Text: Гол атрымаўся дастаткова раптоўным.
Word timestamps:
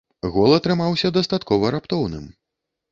Гол 0.35 0.55
атрымаўся 0.55 1.13
дастаткова 1.21 1.73
раптоўным. 1.77 2.27